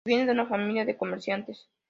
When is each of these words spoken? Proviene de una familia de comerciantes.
Proviene 0.03 0.25
de 0.25 0.31
una 0.31 0.47
familia 0.47 0.83
de 0.83 0.97
comerciantes. 0.97 1.69